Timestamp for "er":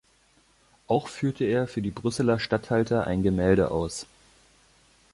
1.45-1.67